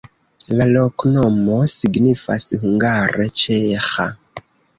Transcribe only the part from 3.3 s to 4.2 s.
ĉeĥa.